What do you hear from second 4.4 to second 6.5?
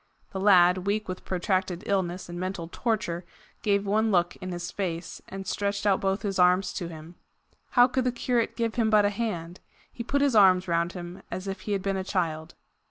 his face, and stretched out both his